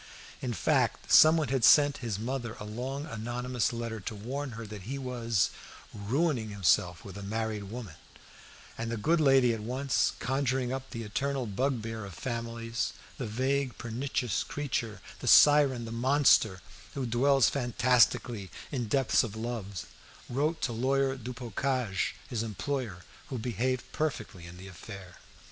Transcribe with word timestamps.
In 0.41 0.51
fact 0.53 1.11
someone 1.11 1.49
had 1.49 1.63
sent 1.63 1.97
his 1.97 2.17
mother 2.17 2.55
a 2.59 2.63
long 2.63 3.05
anonymous 3.05 3.71
letter 3.71 3.99
to 3.99 4.15
warn 4.15 4.53
her 4.53 4.65
that 4.65 4.81
he 4.89 4.97
was 4.97 5.51
"ruining 5.93 6.49
himself 6.49 7.05
with 7.05 7.19
a 7.19 7.21
married 7.21 7.65
woman," 7.65 7.93
and 8.79 8.89
the 8.91 8.97
good 8.97 9.21
lady 9.21 9.53
at 9.53 9.59
once 9.59 10.13
conjuring 10.19 10.73
up 10.73 10.89
the 10.89 11.03
eternal 11.03 11.45
bugbear 11.45 12.03
of 12.03 12.15
families, 12.15 12.93
the 13.19 13.27
vague 13.27 13.77
pernicious 13.77 14.41
creature, 14.43 15.01
the 15.19 15.27
siren, 15.27 15.85
the 15.85 15.91
monster, 15.91 16.61
who 16.95 17.05
dwells 17.05 17.47
fantastically 17.47 18.49
in 18.71 18.87
depths 18.87 19.23
of 19.23 19.35
love, 19.35 19.85
wrote 20.27 20.61
to 20.61 20.73
Lawyer 20.73 21.15
Dubocage, 21.15 22.15
his 22.27 22.41
employer, 22.41 23.01
who 23.27 23.37
behaved 23.37 23.83
perfectly 23.91 24.47
in 24.47 24.57
the 24.57 24.67
affair. 24.67 25.17